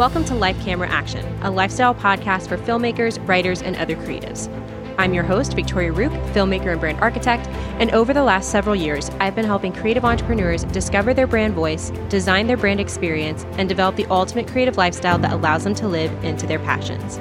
[0.00, 4.48] Welcome to Life Camera Action, a lifestyle podcast for filmmakers, writers, and other creatives.
[4.96, 7.46] I'm your host, Victoria Rook, filmmaker and brand architect,
[7.78, 11.90] and over the last several years, I've been helping creative entrepreneurs discover their brand voice,
[12.08, 16.10] design their brand experience, and develop the ultimate creative lifestyle that allows them to live
[16.24, 17.18] into their passions.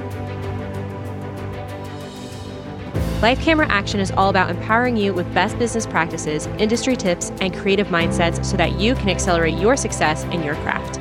[3.21, 7.54] Life Camera Action is all about empowering you with best business practices, industry tips, and
[7.54, 10.98] creative mindsets so that you can accelerate your success in your craft.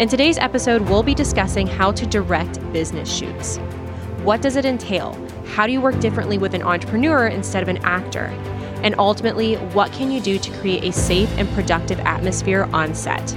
[0.00, 3.58] In today's episode, we'll be discussing how to direct business shoots.
[4.22, 5.12] What does it entail?
[5.48, 8.24] How do you work differently with an entrepreneur instead of an actor?
[8.82, 13.36] And ultimately, what can you do to create a safe and productive atmosphere on set?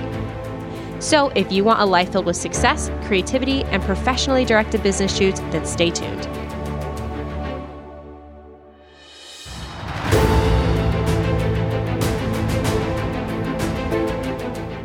[0.99, 5.41] So, if you want a life filled with success, creativity, and professionally directed business shoots,
[5.51, 6.29] then stay tuned.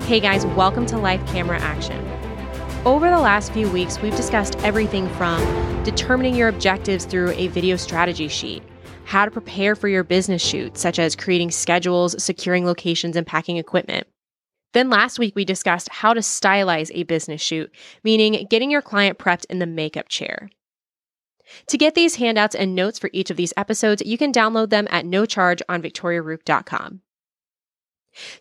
[0.08, 2.02] Hey guys, welcome to Life Camera Action.
[2.86, 7.76] Over the last few weeks, we've discussed everything from determining your objectives through a video
[7.76, 8.62] strategy sheet,
[9.04, 13.58] how to prepare for your business shoot, such as creating schedules, securing locations, and packing
[13.58, 14.06] equipment.
[14.72, 17.70] Then last week, we discussed how to stylize a business shoot,
[18.02, 20.48] meaning getting your client prepped in the makeup chair.
[21.66, 24.88] To get these handouts and notes for each of these episodes, you can download them
[24.90, 27.02] at no charge on victoriarook.com.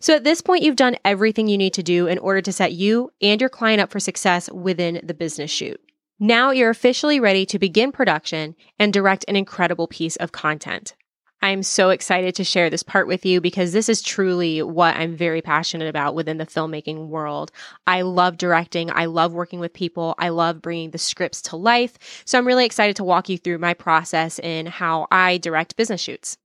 [0.00, 2.72] So at this point, you've done everything you need to do in order to set
[2.72, 5.80] you and your client up for success within the business shoot.
[6.20, 10.94] Now you're officially ready to begin production and direct an incredible piece of content.
[11.40, 15.16] I'm so excited to share this part with you because this is truly what I'm
[15.16, 17.52] very passionate about within the filmmaking world.
[17.86, 18.90] I love directing.
[18.90, 20.16] I love working with people.
[20.18, 22.24] I love bringing the scripts to life.
[22.24, 26.00] So I'm really excited to walk you through my process in how I direct business
[26.00, 26.36] shoots.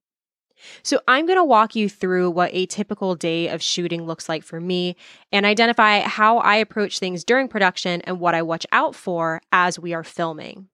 [0.83, 4.43] So, I'm going to walk you through what a typical day of shooting looks like
[4.43, 4.95] for me
[5.31, 9.79] and identify how I approach things during production and what I watch out for as
[9.79, 10.67] we are filming.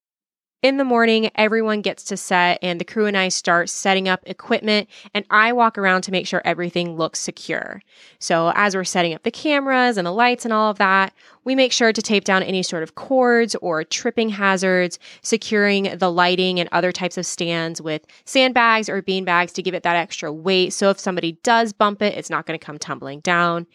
[0.61, 4.19] In the morning, everyone gets to set and the crew and I start setting up
[4.25, 7.81] equipment and I walk around to make sure everything looks secure.
[8.19, 11.13] So as we're setting up the cameras and the lights and all of that,
[11.45, 16.11] we make sure to tape down any sort of cords or tripping hazards, securing the
[16.11, 19.95] lighting and other types of stands with sandbags or bean bags to give it that
[19.95, 20.73] extra weight.
[20.73, 23.65] So if somebody does bump it, it's not going to come tumbling down.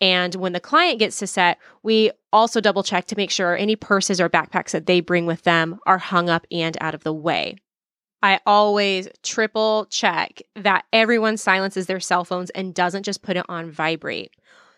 [0.00, 3.76] And when the client gets to set, we also double check to make sure any
[3.76, 7.12] purses or backpacks that they bring with them are hung up and out of the
[7.12, 7.56] way.
[8.22, 13.46] I always triple check that everyone silences their cell phones and doesn't just put it
[13.48, 14.32] on vibrate.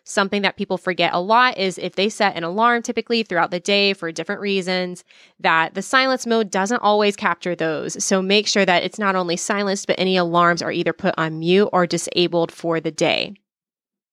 [0.04, 3.60] Something that people forget a lot is if they set an alarm typically throughout the
[3.60, 5.04] day for different reasons,
[5.38, 8.02] that the silence mode doesn't always capture those.
[8.02, 11.38] So make sure that it's not only silenced, but any alarms are either put on
[11.38, 13.34] mute or disabled for the day.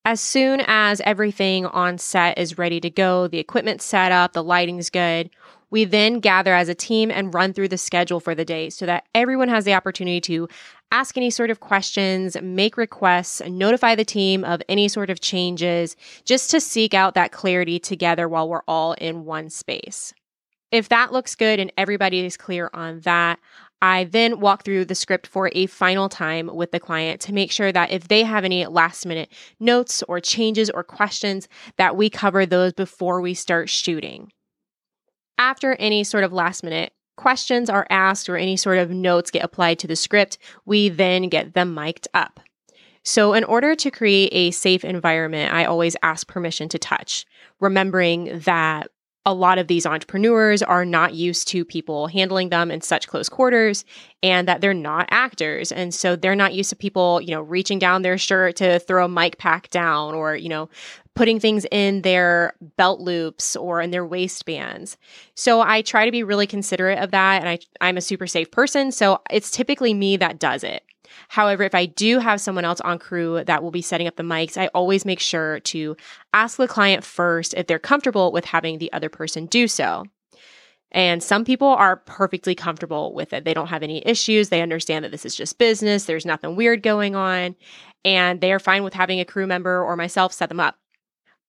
[0.05, 4.43] As soon as everything on set is ready to go, the equipment's set up, the
[4.43, 5.29] lighting's good,
[5.71, 8.85] we then gather as a team and run through the schedule for the day so
[8.85, 10.47] that everyone has the opportunity to
[10.91, 15.95] ask any sort of questions, make requests, notify the team of any sort of changes,
[16.25, 20.13] just to seek out that clarity together while we're all in one space.
[20.71, 23.39] If that looks good and everybody is clear on that,
[23.81, 27.51] I then walk through the script for a final time with the client to make
[27.51, 31.47] sure that if they have any last minute notes or changes or questions
[31.77, 34.31] that we cover those before we start shooting.
[35.37, 39.43] After any sort of last minute questions are asked or any sort of notes get
[39.43, 42.39] applied to the script, we then get them mic'd up.
[43.03, 47.25] So, in order to create a safe environment, I always ask permission to touch,
[47.59, 48.89] remembering that
[49.29, 53.29] a lot of these entrepreneurs are not used to people handling them in such close
[53.29, 53.85] quarters
[54.23, 55.71] and that they're not actors.
[55.71, 59.05] And so they're not used to people, you know, reaching down their shirt to throw
[59.05, 60.67] a mic pack down or, you know,
[61.13, 64.97] putting things in their belt loops or in their waistbands.
[65.35, 67.41] So I try to be really considerate of that.
[67.41, 68.91] And I, I'm a super safe person.
[68.91, 70.83] So it's typically me that does it.
[71.27, 74.23] However, if I do have someone else on crew that will be setting up the
[74.23, 75.95] mics, I always make sure to
[76.33, 80.05] ask the client first if they're comfortable with having the other person do so.
[80.91, 83.45] And some people are perfectly comfortable with it.
[83.45, 84.49] They don't have any issues.
[84.49, 86.05] They understand that this is just business.
[86.05, 87.55] There's nothing weird going on.
[88.03, 90.77] And they are fine with having a crew member or myself set them up.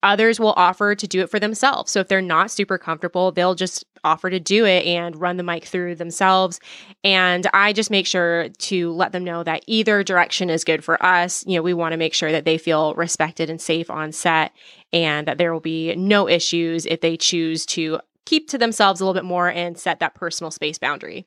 [0.02, 1.93] Others will offer to do it for themselves.
[1.93, 5.43] So if they're not super comfortable, they'll just offer to do it and run the
[5.43, 6.58] mic through themselves.
[7.05, 11.02] And I just make sure to let them know that either direction is good for
[11.05, 11.44] us.
[11.47, 14.52] You know, we want to make sure that they feel respected and safe on set
[14.93, 19.05] and that there will be no issues if they choose to keep to themselves a
[19.05, 21.26] little bit more and set that personal space boundary.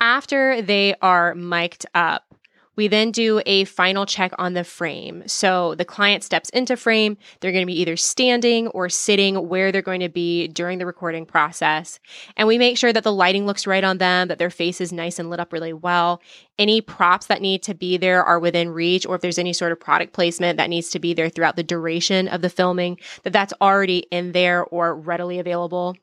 [0.00, 2.33] After they are mic'd up,
[2.76, 5.22] We then do a final check on the frame.
[5.26, 7.16] So the client steps into frame.
[7.40, 10.86] They're going to be either standing or sitting where they're going to be during the
[10.86, 12.00] recording process.
[12.36, 14.92] And we make sure that the lighting looks right on them, that their face is
[14.92, 16.20] nice and lit up really well.
[16.58, 19.72] Any props that need to be there are within reach, or if there's any sort
[19.72, 23.32] of product placement that needs to be there throughout the duration of the filming, that
[23.32, 25.96] that's already in there or readily available.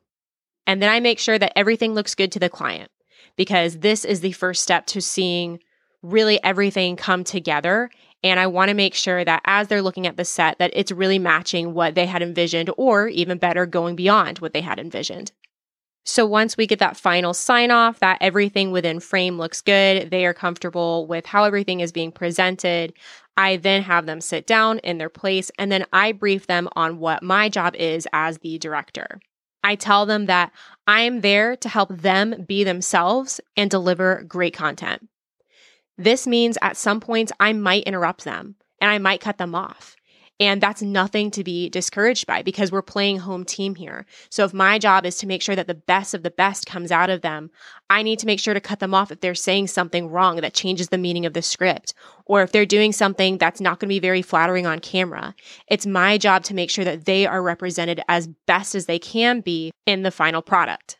[0.66, 2.90] And then I make sure that everything looks good to the client
[3.36, 5.58] because this is the first step to seeing
[6.02, 7.90] really everything come together.
[8.24, 10.92] And I want to make sure that as they're looking at the set, that it's
[10.92, 15.32] really matching what they had envisioned, or even better, going beyond what they had envisioned.
[16.04, 20.26] So once we get that final sign off that everything within frame looks good, they
[20.26, 22.92] are comfortable with how everything is being presented,
[23.36, 26.98] I then have them sit down in their place and then I brief them on
[26.98, 29.20] what my job is as the director.
[29.64, 30.50] I tell them that
[30.88, 35.08] I am there to help them be themselves and deliver great content.
[36.02, 39.94] This means at some points I might interrupt them and I might cut them off.
[40.40, 44.04] And that's nothing to be discouraged by because we're playing home team here.
[44.28, 46.90] So if my job is to make sure that the best of the best comes
[46.90, 47.50] out of them,
[47.88, 50.54] I need to make sure to cut them off if they're saying something wrong that
[50.54, 51.94] changes the meaning of the script,
[52.26, 55.36] or if they're doing something that's not going to be very flattering on camera.
[55.68, 59.42] It's my job to make sure that they are represented as best as they can
[59.42, 60.96] be in the final product.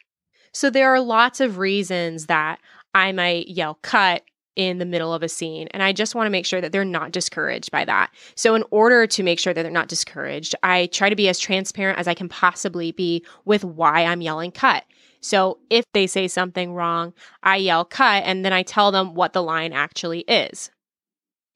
[0.52, 2.60] So there are lots of reasons that
[2.94, 4.22] I might yell cut
[4.56, 5.68] in the middle of a scene.
[5.70, 8.10] And I just want to make sure that they're not discouraged by that.
[8.34, 11.38] So, in order to make sure that they're not discouraged, I try to be as
[11.38, 14.84] transparent as I can possibly be with why I'm yelling cut.
[15.20, 19.32] So, if they say something wrong, I yell cut and then I tell them what
[19.32, 20.70] the line actually is.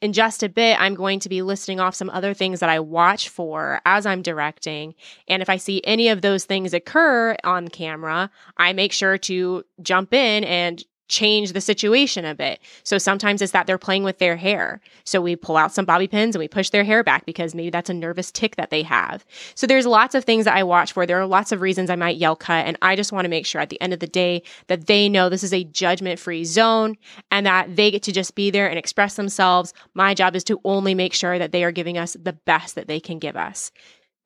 [0.03, 2.81] In just a bit, I'm going to be listing off some other things that I
[2.81, 4.95] watch for as I'm directing.
[5.27, 9.65] And if I see any of those things occur on camera, I make sure to
[9.81, 12.61] jump in and change the situation a bit.
[12.83, 14.81] So sometimes it's that they're playing with their hair.
[15.05, 17.71] So we pull out some bobby pins and we push their hair back because maybe
[17.71, 19.25] that's a nervous tic that they have.
[19.55, 21.07] So there's lots of things that I watch for.
[21.07, 22.67] There are lots of reasons I might yell cut.
[22.67, 25.09] And I just want to make sure at the end of the day that they
[25.09, 26.97] know this is a judgment free zone
[27.31, 29.73] and that they get to just be there and express themselves.
[29.95, 32.89] My job is to only make sure that they are giving us the best that
[32.89, 33.71] they can give us.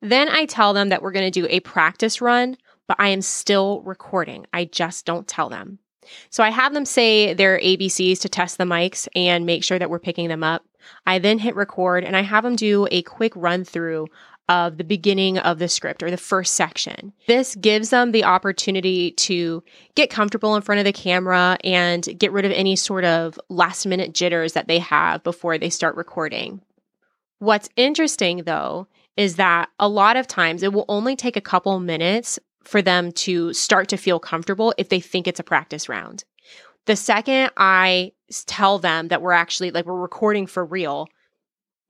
[0.01, 2.57] Then I tell them that we're going to do a practice run,
[2.87, 4.47] but I am still recording.
[4.51, 5.79] I just don't tell them.
[6.29, 9.89] So I have them say their ABCs to test the mics and make sure that
[9.89, 10.65] we're picking them up.
[11.05, 14.07] I then hit record and I have them do a quick run through
[14.49, 17.13] of the beginning of the script or the first section.
[17.27, 19.63] This gives them the opportunity to
[19.95, 23.85] get comfortable in front of the camera and get rid of any sort of last
[23.85, 26.61] minute jitters that they have before they start recording.
[27.39, 31.79] What's interesting though is that a lot of times it will only take a couple
[31.79, 36.23] minutes for them to start to feel comfortable if they think it's a practice round.
[36.85, 38.13] The second I
[38.45, 41.07] tell them that we're actually like we're recording for real,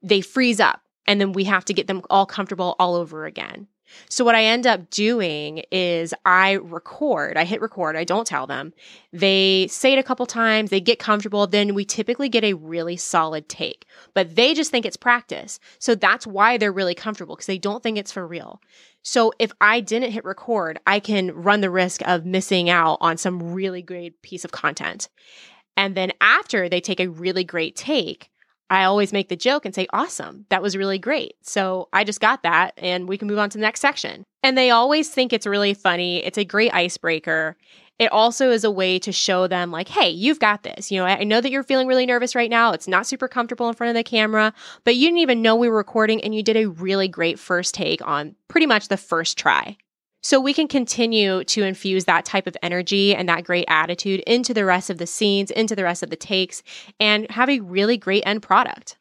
[0.02, 3.68] they freeze up and then we have to get them all comfortable all over again.
[4.10, 8.48] So what I end up doing is I record, I hit record, I don't tell
[8.48, 8.74] them.
[9.14, 12.98] They say it a couple times, they get comfortable, then we typically get a really
[12.98, 13.86] solid take.
[14.14, 15.60] But they just think it's practice.
[15.80, 18.62] So that's why they're really comfortable because they don't think it's for real.
[19.04, 23.18] So if I didn't hit record, I can run the risk of missing out on
[23.18, 25.10] some really great piece of content.
[25.78, 28.30] And then after they take a really great take,
[28.72, 31.36] I always make the joke and say, awesome, that was really great.
[31.42, 34.24] So I just got that and we can move on to the next section.
[34.44, 36.24] And they always think it's really funny.
[36.24, 37.58] It's a great icebreaker.
[38.00, 40.90] It also is a way to show them, like, hey, you've got this.
[40.90, 42.72] You know, I know that you're feeling really nervous right now.
[42.72, 44.54] It's not super comfortable in front of the camera,
[44.86, 47.76] but you didn't even know we were recording and you did a really great first
[47.76, 49.76] take on pretty much the first try.
[50.24, 54.54] So we can continue to infuse that type of energy and that great attitude into
[54.54, 56.62] the rest of the scenes, into the rest of the takes,
[57.00, 58.98] and have a really great end product.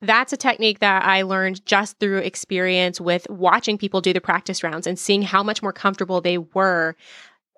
[0.00, 4.62] That's a technique that I learned just through experience with watching people do the practice
[4.62, 6.96] rounds and seeing how much more comfortable they were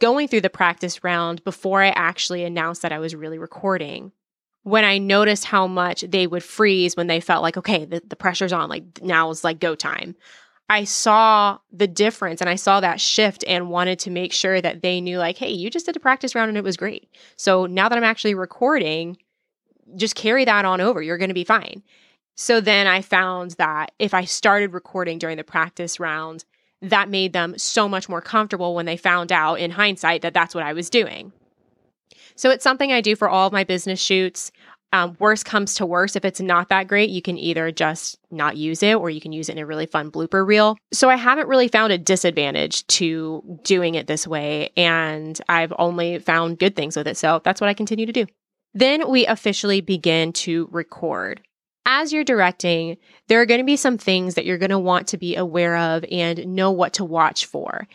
[0.00, 4.10] going through the practice round before I actually announced that I was really recording.
[4.64, 8.16] When I noticed how much they would freeze when they felt like, okay, the, the
[8.16, 10.16] pressure's on, like now is like go time.
[10.72, 14.80] I saw the difference and I saw that shift and wanted to make sure that
[14.80, 17.10] they knew, like, hey, you just did a practice round and it was great.
[17.36, 19.18] So now that I'm actually recording,
[19.96, 21.02] just carry that on over.
[21.02, 21.82] You're going to be fine.
[22.36, 26.46] So then I found that if I started recording during the practice round,
[26.80, 30.54] that made them so much more comfortable when they found out in hindsight that that's
[30.54, 31.34] what I was doing.
[32.34, 34.50] So it's something I do for all of my business shoots.
[34.92, 38.58] Um, worst comes to worst, if it's not that great, you can either just not
[38.58, 40.76] use it or you can use it in a really fun blooper reel.
[40.92, 46.18] So I haven't really found a disadvantage to doing it this way, and I've only
[46.18, 47.16] found good things with it.
[47.16, 48.26] So that's what I continue to do.
[48.74, 51.40] Then we officially begin to record.
[51.84, 52.96] As you're directing,
[53.28, 55.76] there are going to be some things that you're going to want to be aware
[55.76, 57.88] of and know what to watch for.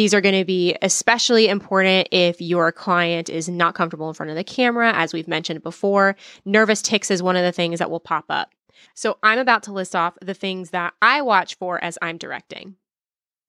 [0.00, 4.30] These are going to be especially important if your client is not comfortable in front
[4.30, 6.16] of the camera, as we've mentioned before.
[6.46, 8.50] Nervous tics is one of the things that will pop up.
[8.94, 12.76] So I'm about to list off the things that I watch for as I'm directing.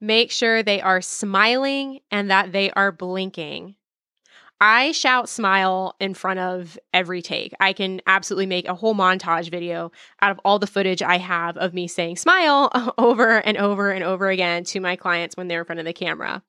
[0.02, 3.76] Make sure they are smiling and that they are blinking.
[4.64, 7.52] I shout smile in front of every take.
[7.60, 9.92] I can absolutely make a whole montage video
[10.22, 14.04] out of all the footage I have of me saying smile over and over and
[14.04, 16.44] over again to my clients when they're in front of the camera.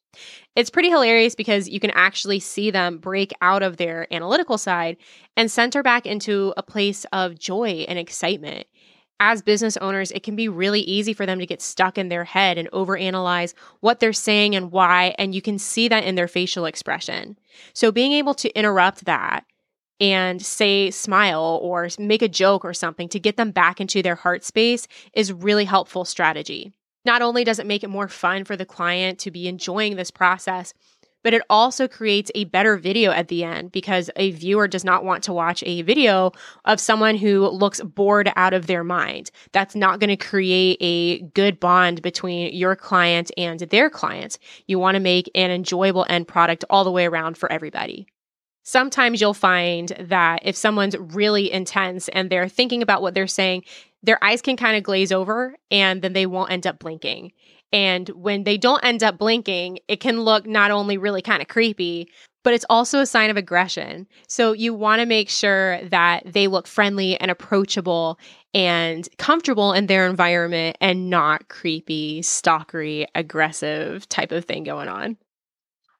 [0.54, 4.98] It's pretty hilarious because you can actually see them break out of their analytical side
[5.34, 8.66] and center back into a place of joy and excitement
[9.20, 12.24] as business owners, it can be really easy for them to get stuck in their
[12.24, 15.14] head and overanalyze what they're saying and why.
[15.18, 17.38] And you can see that in their facial expression.
[17.72, 19.44] So being able to interrupt that
[20.00, 24.16] and say smile or make a joke or something to get them back into their
[24.16, 26.72] heart space is really helpful strategy.
[27.04, 30.10] Not only does it make it more fun for the client to be enjoying this
[30.10, 30.74] process,
[31.22, 35.04] but it also creates a better video at the end because a viewer does not
[35.04, 36.32] want to watch a video
[36.64, 39.30] of someone who looks bored out of their mind.
[39.52, 44.38] That's not going to create a good bond between your client and their client.
[44.66, 48.06] You want to make an enjoyable end product all the way around for everybody.
[48.64, 53.64] Sometimes you'll find that if someone's really intense and they're thinking about what they're saying,
[54.04, 57.32] their eyes can kind of glaze over and then they won't end up blinking.
[57.72, 61.48] And when they don't end up blinking, it can look not only really kind of
[61.48, 62.08] creepy,
[62.44, 64.06] but it's also a sign of aggression.
[64.28, 68.18] So you want to make sure that they look friendly and approachable
[68.52, 75.16] and comfortable in their environment and not creepy, stalkery, aggressive type of thing going on.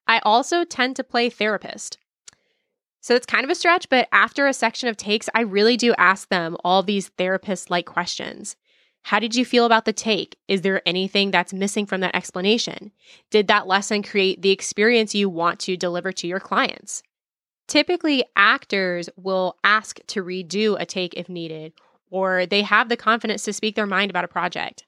[0.07, 1.97] I also tend to play therapist.
[3.00, 5.95] So it's kind of a stretch, but after a section of takes, I really do
[5.97, 8.57] ask them all these therapist like questions.
[9.04, 10.37] How did you feel about the take?
[10.49, 12.92] Is there anything that's missing from that explanation?
[13.30, 17.02] Did that lesson create the experience you want to deliver to your clients?
[17.68, 21.73] Typically, actors will ask to redo a take if needed,
[22.11, 24.85] or they have the confidence to speak their mind about a project.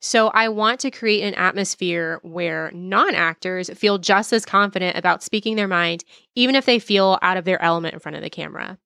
[0.00, 5.22] So, I want to create an atmosphere where non actors feel just as confident about
[5.22, 8.30] speaking their mind, even if they feel out of their element in front of the
[8.30, 8.78] camera.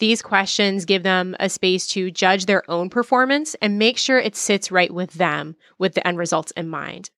[0.00, 4.34] These questions give them a space to judge their own performance and make sure it
[4.34, 7.10] sits right with them with the end results in mind.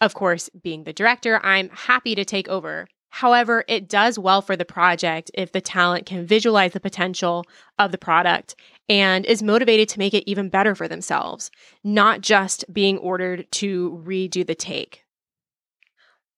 [0.00, 2.88] Of course, being the director, I'm happy to take over.
[3.10, 7.44] However, it does well for the project if the talent can visualize the potential
[7.78, 8.54] of the product
[8.88, 11.50] and is motivated to make it even better for themselves,
[11.84, 15.04] not just being ordered to redo the take.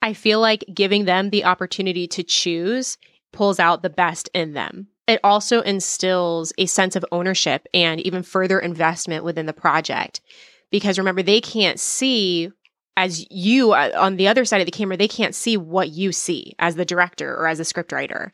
[0.02, 2.98] I feel like giving them the opportunity to choose
[3.32, 8.22] pulls out the best in them it also instills a sense of ownership and even
[8.22, 10.20] further investment within the project.
[10.70, 12.52] Because remember, they can't see
[12.96, 16.12] as you uh, on the other side of the camera, they can't see what you
[16.12, 18.30] see as the director or as a scriptwriter.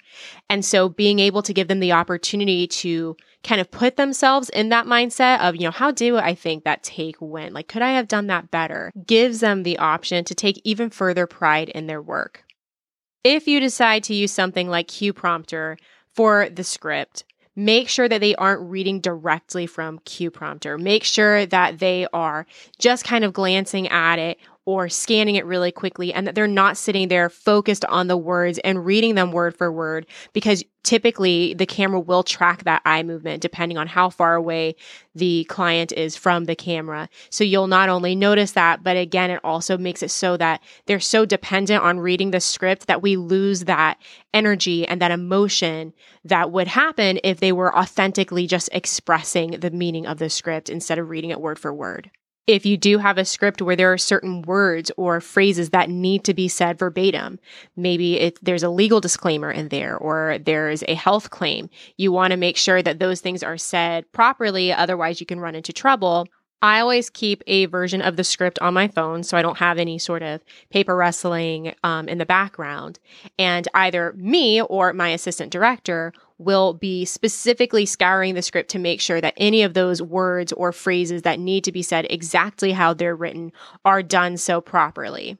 [0.50, 4.70] And so being able to give them the opportunity to kind of put themselves in
[4.70, 7.54] that mindset of, you know, how do I think that take went?
[7.54, 8.92] Like, could I have done that better?
[9.06, 12.42] Gives them the option to take even further pride in their work.
[13.22, 15.76] If you decide to use something like Q Prompter,
[16.16, 20.78] for the script, make sure that they aren't reading directly from Q prompter.
[20.78, 22.46] Make sure that they are
[22.78, 26.76] just kind of glancing at it or scanning it really quickly and that they're not
[26.76, 31.66] sitting there focused on the words and reading them word for word because typically the
[31.66, 34.74] camera will track that eye movement depending on how far away
[35.14, 37.08] the client is from the camera.
[37.30, 41.00] So you'll not only notice that, but again, it also makes it so that they're
[41.00, 43.98] so dependent on reading the script that we lose that
[44.34, 45.92] energy and that emotion
[46.24, 50.98] that would happen if they were authentically just expressing the meaning of the script instead
[50.98, 52.10] of reading it word for word
[52.46, 56.24] if you do have a script where there are certain words or phrases that need
[56.24, 57.38] to be said verbatim,
[57.76, 62.30] maybe it, there's a legal disclaimer in there or there's a health claim, you want
[62.30, 64.72] to make sure that those things are said properly.
[64.72, 66.26] Otherwise, you can run into trouble.
[66.62, 69.78] I always keep a version of the script on my phone so I don't have
[69.78, 72.98] any sort of paper wrestling um, in the background.
[73.38, 79.00] And either me or my assistant director will be specifically scouring the script to make
[79.00, 82.92] sure that any of those words or phrases that need to be said exactly how
[82.92, 83.52] they're written
[83.84, 85.38] are done so properly.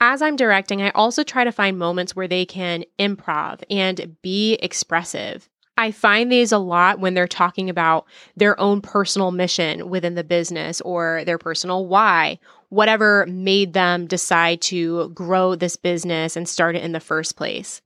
[0.00, 4.54] As I'm directing, I also try to find moments where they can improv and be
[4.54, 5.48] expressive.
[5.78, 10.24] I find these a lot when they're talking about their own personal mission within the
[10.24, 12.38] business or their personal why,
[12.70, 17.82] whatever made them decide to grow this business and start it in the first place.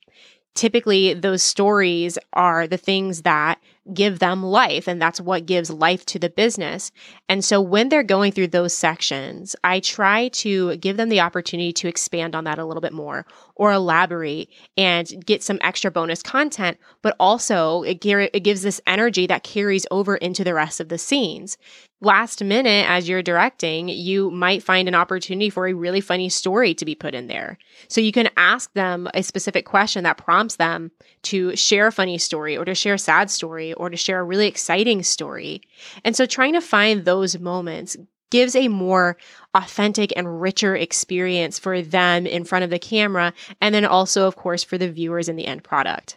[0.61, 3.59] Typically those stories are the things that
[3.95, 6.93] give them life and that's what gives life to the business.
[7.31, 11.73] And so when they're going through those sections, I try to give them the opportunity
[11.73, 13.25] to expand on that a little bit more
[13.55, 19.27] or elaborate and get some extra bonus content, but also it, it gives this energy
[19.29, 21.57] that carries over into the rest of the scenes
[22.01, 26.75] last minute as you're directing, you might find an opportunity for a really funny story
[26.75, 27.59] to be put in there.
[27.89, 30.91] So you can ask them a specific question that prompts them
[31.25, 34.25] to share a funny story or to share a sad story or to share a
[34.25, 35.61] really exciting story.
[36.05, 37.97] And so trying to find those moments
[38.31, 39.17] gives a more
[39.55, 43.35] authentic and richer experience for them in front of the camera.
[43.61, 46.17] And then also, of course, for the viewers in the end product.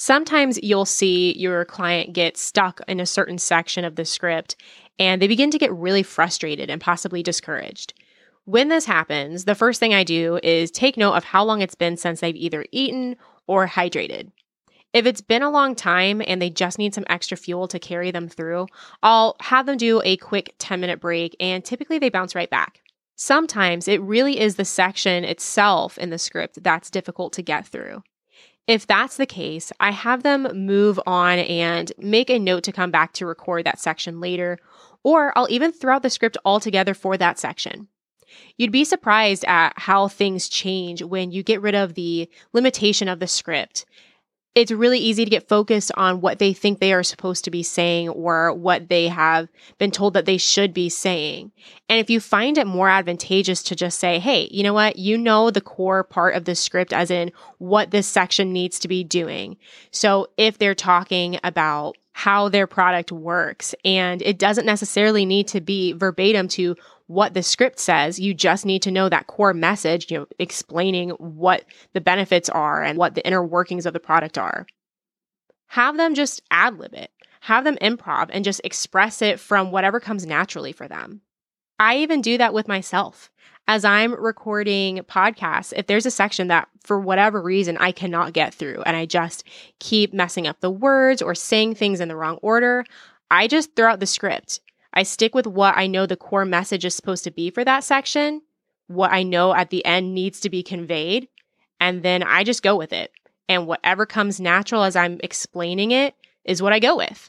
[0.00, 4.54] Sometimes you'll see your client get stuck in a certain section of the script
[4.98, 7.94] and they begin to get really frustrated and possibly discouraged.
[8.44, 11.74] When this happens, the first thing I do is take note of how long it's
[11.74, 14.32] been since they've either eaten or hydrated.
[14.94, 18.10] If it's been a long time and they just need some extra fuel to carry
[18.10, 18.66] them through,
[19.02, 22.80] I'll have them do a quick 10 minute break and typically they bounce right back.
[23.14, 28.02] Sometimes it really is the section itself in the script that's difficult to get through.
[28.66, 32.90] If that's the case, I have them move on and make a note to come
[32.90, 34.58] back to record that section later
[35.02, 37.88] or I'll even throw out the script altogether for that section.
[38.56, 43.20] You'd be surprised at how things change when you get rid of the limitation of
[43.20, 43.86] the script.
[44.54, 47.62] It's really easy to get focused on what they think they are supposed to be
[47.62, 51.52] saying or what they have been told that they should be saying.
[51.88, 54.98] And if you find it more advantageous to just say, hey, you know what?
[54.98, 58.88] You know the core part of the script, as in what this section needs to
[58.88, 59.58] be doing.
[59.92, 63.76] So if they're talking about how their product works.
[63.84, 66.74] And it doesn't necessarily need to be verbatim to
[67.06, 68.18] what the script says.
[68.18, 72.82] You just need to know that core message, you know, explaining what the benefits are
[72.82, 74.66] and what the inner workings of the product are.
[75.68, 77.12] Have them just ad lib it.
[77.42, 81.20] Have them improv and just express it from whatever comes naturally for them.
[81.78, 83.30] I even do that with myself
[83.68, 88.54] as I'm recording podcasts, if there's a section that for whatever reason I cannot get
[88.54, 89.44] through and I just
[89.78, 92.86] keep messing up the words or saying things in the wrong order,
[93.30, 94.60] I just throw out the script.
[94.94, 97.84] I stick with what I know the core message is supposed to be for that
[97.84, 98.40] section,
[98.86, 101.28] what I know at the end needs to be conveyed,
[101.78, 103.12] and then I just go with it.
[103.50, 107.28] And whatever comes natural as I'm explaining it is what I go with.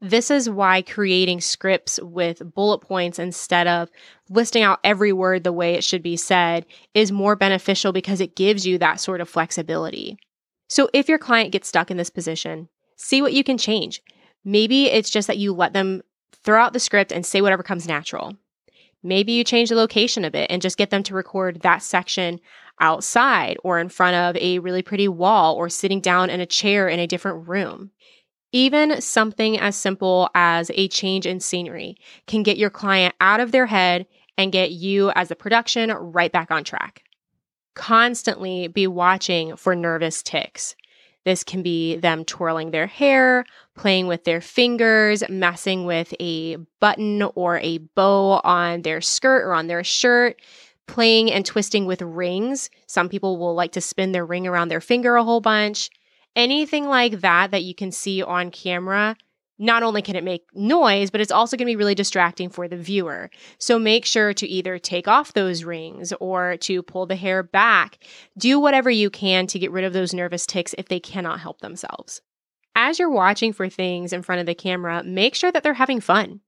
[0.00, 3.88] This is why creating scripts with bullet points instead of
[4.28, 8.36] listing out every word the way it should be said is more beneficial because it
[8.36, 10.18] gives you that sort of flexibility.
[10.68, 14.02] So if your client gets stuck in this position, see what you can change.
[14.44, 16.02] Maybe it's just that you let them
[16.44, 18.36] throw out the script and say whatever comes natural.
[19.02, 22.40] Maybe you change the location a bit and just get them to record that section
[22.80, 26.88] outside or in front of a really pretty wall or sitting down in a chair
[26.88, 27.92] in a different room.
[28.56, 33.52] Even something as simple as a change in scenery can get your client out of
[33.52, 34.06] their head
[34.38, 37.02] and get you as a production right back on track.
[37.74, 40.74] Constantly be watching for nervous tics.
[41.26, 47.24] This can be them twirling their hair, playing with their fingers, messing with a button
[47.34, 50.40] or a bow on their skirt or on their shirt,
[50.86, 52.70] playing and twisting with rings.
[52.86, 55.90] Some people will like to spin their ring around their finger a whole bunch
[56.36, 59.16] anything like that that you can see on camera
[59.58, 62.68] not only can it make noise, but it's also going to be really distracting for
[62.68, 63.30] the viewer.
[63.58, 68.04] So make sure to either take off those rings or to pull the hair back.
[68.36, 71.60] Do whatever you can to get rid of those nervous tics if they cannot help
[71.60, 72.20] themselves.
[72.74, 76.00] As you're watching for things in front of the camera, make sure that they're having
[76.00, 76.40] fun.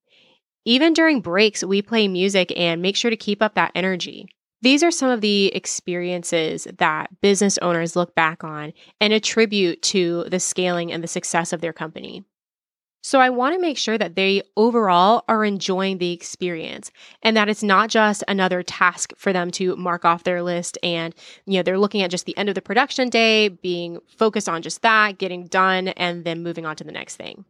[0.67, 4.29] Even during breaks, we play music and make sure to keep up that energy.
[4.61, 10.25] These are some of the experiences that business owners look back on and attribute to
[10.25, 12.25] the scaling and the success of their company.
[13.01, 16.91] So I want to make sure that they overall are enjoying the experience
[17.23, 21.15] and that it's not just another task for them to mark off their list and
[21.47, 24.63] you know they're looking at just the end of the production day, being focused on
[24.63, 27.45] just that, getting done and then moving on to the next thing.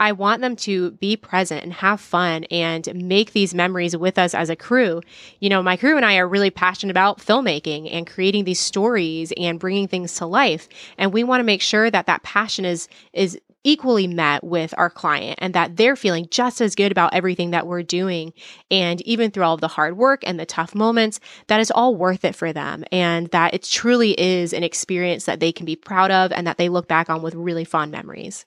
[0.00, 4.34] I want them to be present and have fun and make these memories with us
[4.34, 5.02] as a crew.
[5.40, 9.30] You know, my crew and I are really passionate about filmmaking and creating these stories
[9.36, 10.68] and bringing things to life.
[10.96, 14.88] And we want to make sure that that passion is, is equally met with our
[14.88, 18.32] client and that they're feeling just as good about everything that we're doing.
[18.70, 21.94] And even through all of the hard work and the tough moments, that is all
[21.94, 22.84] worth it for them.
[22.90, 26.56] And that it truly is an experience that they can be proud of and that
[26.56, 28.46] they look back on with really fond memories.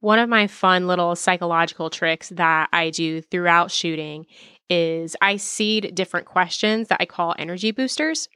[0.00, 4.26] One of my fun little psychological tricks that I do throughout shooting
[4.70, 8.28] is I seed different questions that I call energy boosters.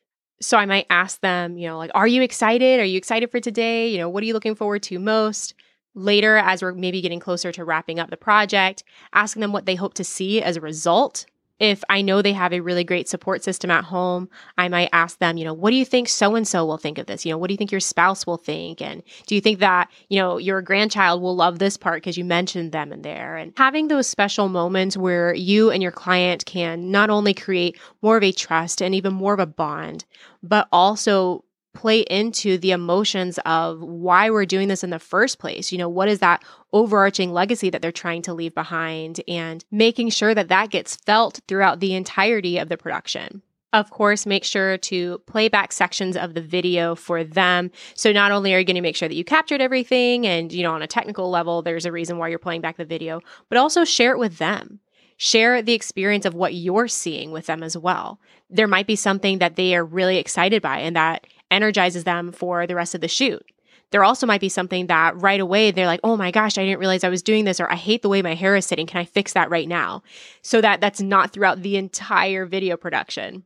[0.43, 2.81] So I might ask them, you know, like, are you excited?
[2.81, 3.89] Are you excited for today?
[3.89, 5.55] You know, what are you looking forward to most?
[5.95, 8.83] Later, as we're maybe getting closer to wrapping up the project,
[9.15, 11.25] asking them what they hope to see as a result
[11.65, 15.19] if I know they have a really great support system at home, I might ask
[15.19, 17.25] them, you know, what do you think so and so will think of this?
[17.25, 18.81] You know, what do you think your spouse will think?
[18.81, 22.25] And do you think that, you know, your grandchild will love this part because you
[22.25, 23.37] mentioned them in there?
[23.37, 28.17] And having those special moments where you and your client can not only create more
[28.17, 30.05] of a trust and even more of a bond,
[30.43, 31.44] but also
[31.75, 35.71] play into the emotions of why we're doing this in the first place.
[35.71, 40.11] You know, what is that overarching legacy that they're trying to leave behind and making
[40.11, 43.43] sure that that gets felt throughout the entirety of the production.
[43.73, 47.73] Of course, make sure to play back sections of the video for them.
[47.95, 50.63] So not only are you going to make sure that you captured everything and, you
[50.63, 53.59] know, on a technical level, there's a reason why you're playing back the video, but
[53.59, 54.79] also share it with them
[55.17, 58.21] share the experience of what you're seeing with them as well.
[58.51, 62.67] There might be something that they are really excited by and that energizes them for
[62.67, 63.45] the rest of the shoot.
[63.91, 66.81] There also might be something that right away they're like, "Oh my gosh, I didn't
[66.81, 68.87] realize I was doing this," or "I hate the way my hair is sitting.
[68.87, 70.03] Can I fix that right now?"
[70.43, 73.45] So that that's not throughout the entire video production.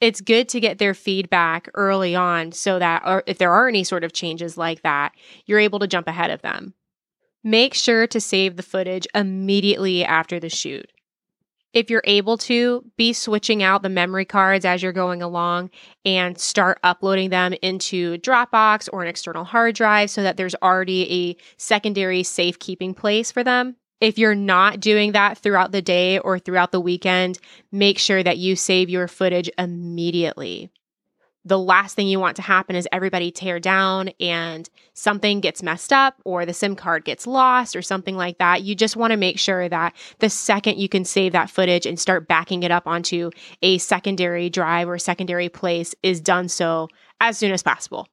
[0.00, 4.04] It's good to get their feedback early on so that if there are any sort
[4.04, 5.12] of changes like that,
[5.46, 6.74] you're able to jump ahead of them.
[7.42, 10.90] Make sure to save the footage immediately after the shoot
[11.74, 15.70] if you're able to, be switching out the memory cards as you're going along
[16.04, 21.28] and start uploading them into Dropbox or an external hard drive so that there's already
[21.30, 23.76] a secondary safekeeping place for them.
[24.00, 27.38] If you're not doing that throughout the day or throughout the weekend,
[27.72, 30.70] make sure that you save your footage immediately
[31.44, 35.92] the last thing you want to happen is everybody tear down and something gets messed
[35.92, 38.62] up or the SIM card gets lost or something like that.
[38.62, 42.00] You just want to make sure that the second you can save that footage and
[42.00, 43.30] start backing it up onto
[43.62, 46.88] a secondary drive or secondary place is done so
[47.20, 48.08] as soon as possible.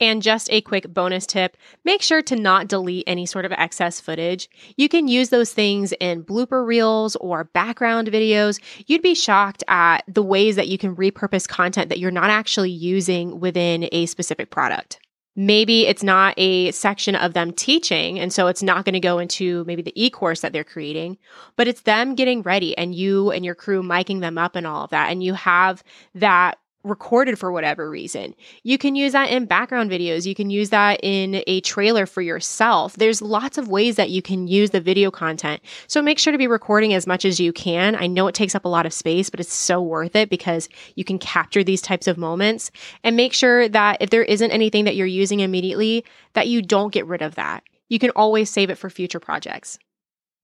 [0.00, 4.00] And just a quick bonus tip make sure to not delete any sort of excess
[4.00, 4.48] footage.
[4.76, 8.60] You can use those things in blooper reels or background videos.
[8.86, 12.70] You'd be shocked at the ways that you can repurpose content that you're not actually
[12.70, 14.98] using within a specific product.
[15.34, 19.18] Maybe it's not a section of them teaching, and so it's not going to go
[19.18, 21.16] into maybe the e course that they're creating,
[21.56, 24.84] but it's them getting ready and you and your crew miking them up and all
[24.84, 25.10] of that.
[25.10, 25.82] And you have
[26.14, 28.34] that recorded for whatever reason.
[28.62, 30.26] You can use that in background videos.
[30.26, 32.94] You can use that in a trailer for yourself.
[32.94, 35.62] There's lots of ways that you can use the video content.
[35.86, 37.94] So make sure to be recording as much as you can.
[37.94, 40.68] I know it takes up a lot of space, but it's so worth it because
[40.96, 42.70] you can capture these types of moments
[43.04, 46.92] and make sure that if there isn't anything that you're using immediately, that you don't
[46.92, 47.62] get rid of that.
[47.88, 49.78] You can always save it for future projects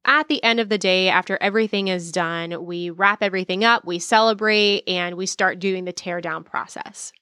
[0.04, 3.98] at the end of the day, after everything is done, we wrap everything up, we
[3.98, 7.12] celebrate, and we start doing the teardown process.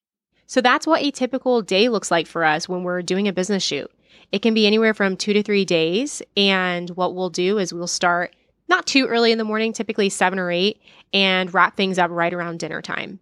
[0.47, 3.63] So that's what a typical day looks like for us when we're doing a business
[3.63, 3.91] shoot.
[4.31, 6.23] It can be anywhere from two to three days.
[6.37, 8.35] And what we'll do is we'll start
[8.69, 10.81] not too early in the morning, typically seven or eight,
[11.13, 13.21] and wrap things up right around dinner time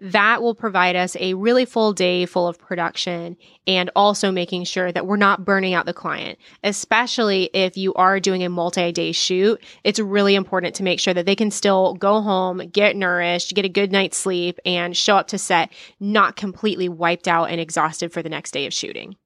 [0.00, 3.36] that will provide us a really full day full of production
[3.66, 6.38] and also making sure that we're not burning out the client.
[6.64, 11.12] Especially if you are doing a multi day shoot, it's really important to make sure
[11.12, 15.16] that they can still go home, get nourished, get a good night's sleep, and show
[15.16, 19.16] up to set not completely wiped out and exhausted for the next day of shooting.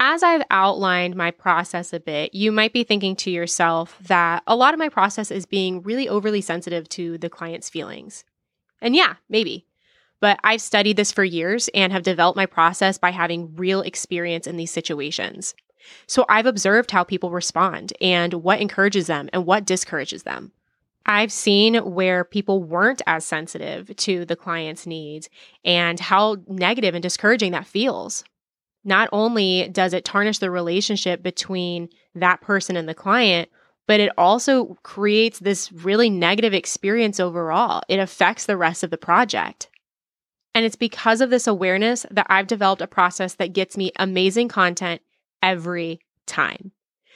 [0.00, 4.54] As I've outlined my process a bit, you might be thinking to yourself that a
[4.54, 8.24] lot of my process is being really overly sensitive to the client's feelings.
[8.80, 9.66] And yeah, maybe.
[10.20, 14.46] But I've studied this for years and have developed my process by having real experience
[14.46, 15.54] in these situations.
[16.06, 20.52] So I've observed how people respond and what encourages them and what discourages them.
[21.06, 25.30] I've seen where people weren't as sensitive to the client's needs
[25.64, 28.24] and how negative and discouraging that feels.
[28.84, 33.48] Not only does it tarnish the relationship between that person and the client,
[33.88, 37.82] but it also creates this really negative experience overall.
[37.88, 39.70] It affects the rest of the project.
[40.54, 44.48] And it's because of this awareness that I've developed a process that gets me amazing
[44.48, 45.00] content
[45.42, 46.72] every time.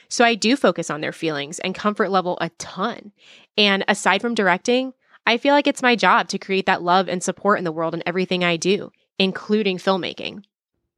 [0.09, 3.11] So I do focus on their feelings and comfort level a ton.
[3.55, 4.93] And aside from directing,
[5.27, 7.93] I feel like it's my job to create that love and support in the world
[7.93, 10.43] in everything I do, including filmmaking.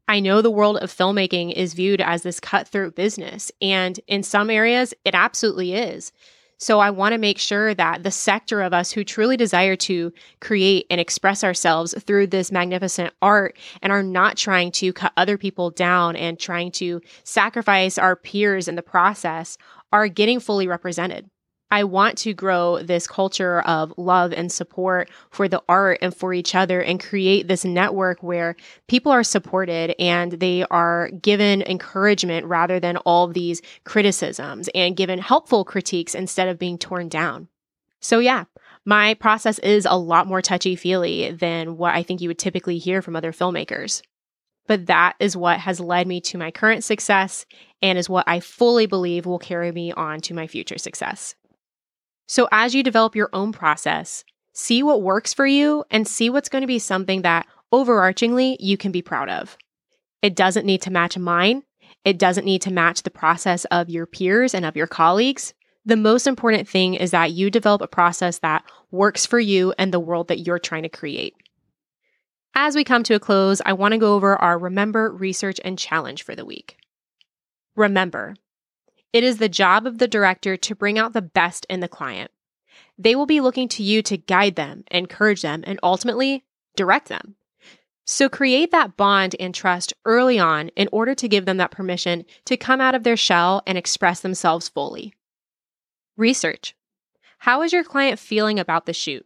[0.08, 4.50] I know the world of filmmaking is viewed as this cutthroat business, and in some
[4.50, 6.12] areas, it absolutely is.
[6.58, 10.14] So I want to make sure that the sector of us who truly desire to
[10.40, 15.38] create and express ourselves through this magnificent art and are not trying to cut other
[15.38, 19.58] people down and trying to sacrifice our peers in the process
[19.92, 21.30] are getting fully represented.
[21.72, 26.34] I want to grow this culture of love and support for the art and for
[26.34, 28.56] each other and create this network where
[28.88, 35.18] people are supported and they are given encouragement rather than all these criticisms and given
[35.18, 37.48] helpful critiques instead of being torn down.
[38.00, 38.46] So, yeah,
[38.86, 42.78] my process is a lot more touchy feely than what I think you would typically
[42.78, 44.04] hear from other filmmakers.
[44.68, 47.48] But that is what has led me to my current success
[47.82, 51.36] and is what I fully believe will carry me on to my future success.
[52.28, 56.50] So, as you develop your own process, see what works for you and see what's
[56.50, 59.58] going to be something that overarchingly you can be proud of.
[60.22, 61.64] It doesn't need to match mine.
[62.04, 65.54] It doesn't need to match the process of your peers and of your colleagues.
[65.86, 69.94] The most important thing is that you develop a process that works for you and
[69.94, 71.36] the world that you're trying to create.
[72.56, 75.78] As we come to a close, I want to go over our remember, research, and
[75.78, 76.78] challenge for the week.
[77.76, 78.36] Remember,
[79.14, 82.32] it is the job of the director to bring out the best in the client.
[82.98, 87.36] They will be looking to you to guide them, encourage them, and ultimately direct them.
[88.06, 92.26] So create that bond and trust early on in order to give them that permission
[92.46, 95.14] to come out of their shell and express themselves fully.
[96.16, 96.76] Research.
[97.40, 99.26] How is your client feeling about the shoot?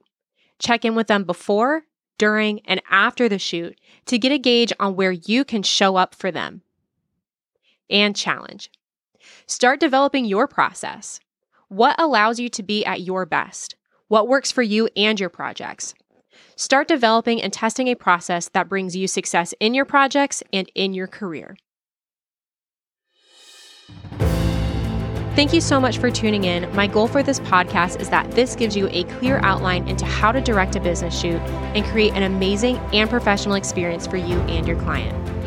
[0.59, 1.83] Check in with them before,
[2.17, 6.15] during, and after the shoot to get a gauge on where you can show up
[6.15, 6.61] for them.
[7.89, 8.71] And challenge.
[9.49, 11.19] Start developing your process.
[11.69, 13.75] What allows you to be at your best?
[14.07, 15.95] What works for you and your projects?
[16.55, 20.93] Start developing and testing a process that brings you success in your projects and in
[20.93, 21.57] your career.
[25.35, 26.71] Thank you so much for tuning in.
[26.75, 30.31] My goal for this podcast is that this gives you a clear outline into how
[30.31, 31.41] to direct a business shoot
[31.73, 35.38] and create an amazing and professional experience for you and your client.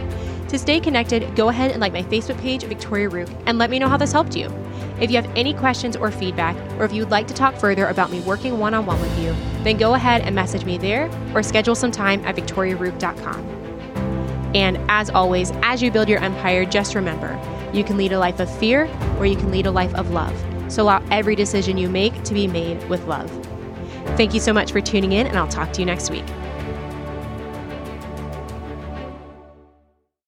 [0.53, 3.79] To stay connected, go ahead and like my Facebook page, Victoria Rook, and let me
[3.79, 4.53] know how this helped you.
[5.01, 8.11] If you have any questions or feedback, or if you'd like to talk further about
[8.11, 9.35] me working one on one with you,
[9.65, 13.41] then go ahead and message me there or schedule some time at victoriarook.com.
[14.55, 17.41] And as always, as you build your empire, just remember
[17.73, 20.39] you can lead a life of fear or you can lead a life of love.
[20.71, 23.31] So allow every decision you make to be made with love.
[24.19, 26.27] Thank you so much for tuning in, and I'll talk to you next week.